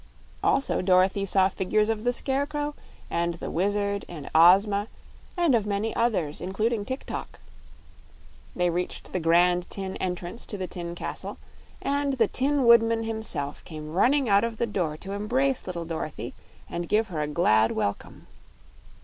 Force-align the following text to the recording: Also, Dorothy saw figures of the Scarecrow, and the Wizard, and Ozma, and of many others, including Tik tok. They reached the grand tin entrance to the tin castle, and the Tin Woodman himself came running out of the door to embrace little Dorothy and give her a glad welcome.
Also, 0.43 0.81
Dorothy 0.81 1.27
saw 1.27 1.47
figures 1.47 1.87
of 1.87 2.03
the 2.03 2.11
Scarecrow, 2.11 2.73
and 3.11 3.35
the 3.35 3.51
Wizard, 3.51 4.03
and 4.09 4.31
Ozma, 4.33 4.87
and 5.37 5.53
of 5.53 5.67
many 5.67 5.95
others, 5.95 6.41
including 6.41 6.83
Tik 6.85 7.05
tok. 7.05 7.39
They 8.55 8.71
reached 8.71 9.13
the 9.13 9.19
grand 9.19 9.69
tin 9.69 9.97
entrance 9.97 10.47
to 10.47 10.57
the 10.57 10.65
tin 10.65 10.95
castle, 10.95 11.37
and 11.83 12.13
the 12.13 12.27
Tin 12.27 12.65
Woodman 12.65 13.03
himself 13.03 13.63
came 13.63 13.93
running 13.93 14.27
out 14.27 14.43
of 14.43 14.57
the 14.57 14.65
door 14.65 14.97
to 14.97 15.11
embrace 15.11 15.67
little 15.67 15.85
Dorothy 15.85 16.33
and 16.67 16.89
give 16.89 17.09
her 17.09 17.21
a 17.21 17.27
glad 17.27 17.73
welcome. 17.73 18.25